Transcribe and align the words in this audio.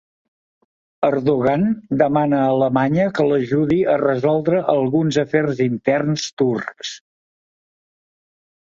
Erdogan 1.07 1.65
demana 2.03 2.39
a 2.45 2.49
Alemanya 2.55 3.07
que 3.19 3.27
l'ajudi 3.33 3.79
a 3.95 3.99
resoldre 4.05 4.63
alguns 4.75 5.23
afers 5.27 5.63
interns 5.71 6.29
turcs 6.43 6.99